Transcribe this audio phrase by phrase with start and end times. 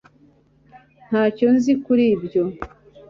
[1.07, 2.43] ntacyo nzi kuri ibyo